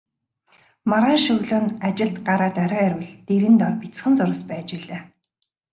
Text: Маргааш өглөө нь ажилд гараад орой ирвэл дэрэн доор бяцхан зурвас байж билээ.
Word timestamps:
Маргааш 0.89 1.25
өглөө 1.33 1.59
нь 1.63 1.75
ажилд 1.87 2.17
гараад 2.27 2.55
орой 2.65 2.83
ирвэл 2.87 3.11
дэрэн 3.27 3.55
доор 3.61 3.73
бяцхан 3.81 4.13
зурвас 4.17 4.41
байж 4.49 4.69
билээ. 4.79 5.01